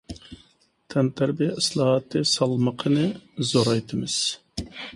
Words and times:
تەنتەربىيە 0.93 1.51
ئىسلاھاتى 1.61 2.23
سالمىقىنى 2.31 3.07
زورايتىمىز. 3.53 4.19